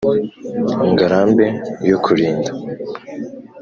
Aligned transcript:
Ngarambe 0.91 1.45
yo 1.89 1.97
kurinda 2.03 2.51